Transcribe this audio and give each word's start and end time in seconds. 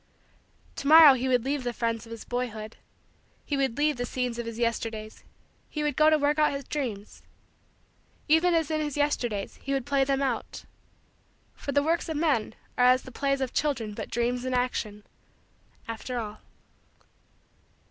To 0.77 0.87
morrow 0.87 1.13
he 1.13 1.27
would 1.27 1.45
leave 1.45 1.63
the 1.63 1.73
friends 1.73 2.07
of 2.07 2.11
his 2.11 2.25
boyhood; 2.25 2.75
he 3.45 3.55
would 3.55 3.77
leave 3.77 3.97
the 3.97 4.05
scenes 4.07 4.39
of 4.39 4.47
his 4.47 4.57
Yesterdays; 4.57 5.23
he 5.69 5.83
would 5.83 5.95
go 5.95 6.09
to 6.09 6.17
work 6.17 6.39
out 6.39 6.53
his 6.53 6.63
dreams 6.63 7.21
even 8.27 8.55
as 8.55 8.71
in 8.71 8.81
his 8.81 8.97
Yesterdays, 8.97 9.57
he 9.61 9.73
would 9.73 9.85
play 9.85 10.03
them 10.03 10.23
out 10.23 10.65
for 11.53 11.71
the 11.71 11.83
works 11.83 12.09
of 12.09 12.17
men 12.17 12.55
are 12.79 12.85
as 12.85 13.03
the 13.03 13.11
plays 13.11 13.41
of 13.41 13.53
children 13.53 13.93
but 13.93 14.09
dreams 14.09 14.43
in 14.43 14.55
action, 14.55 15.03
after 15.87 16.17
all. 16.17 16.39